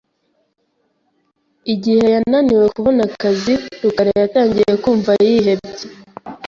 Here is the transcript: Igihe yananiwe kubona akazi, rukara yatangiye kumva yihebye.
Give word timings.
Igihe 1.73 2.03
yananiwe 2.13 2.65
kubona 2.75 3.01
akazi, 3.09 3.53
rukara 3.83 4.09
yatangiye 4.21 4.73
kumva 4.83 5.11
yihebye. 5.23 5.85